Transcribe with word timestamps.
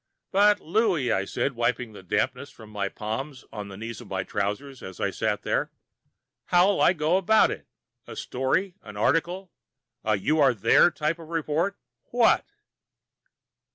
"But, 0.31 0.59
Louie," 0.59 1.11
I 1.11 1.25
said, 1.25 1.53
wiping 1.53 1.93
the 1.93 2.01
dampness 2.01 2.49
from 2.49 2.71
my 2.71 2.89
palms 2.89 3.45
on 3.53 3.67
the 3.67 3.77
knees 3.77 4.01
of 4.01 4.07
my 4.09 4.23
trousers 4.23 4.81
as 4.81 4.99
I 4.99 5.11
sat 5.11 5.43
there, 5.43 5.71
"how'll 6.45 6.81
I 6.81 6.93
go 6.93 7.17
about 7.17 7.51
it? 7.51 7.67
A 8.07 8.15
story? 8.15 8.73
An 8.81 8.97
article? 8.97 9.51
A 10.03 10.15
you 10.17 10.39
are 10.39 10.55
there 10.55 10.89
type 10.89 11.19
of 11.19 11.27
report? 11.27 11.77
What?" 12.05 12.45